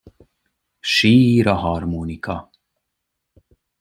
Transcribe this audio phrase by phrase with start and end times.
[0.93, 2.35] Sír a harmonika.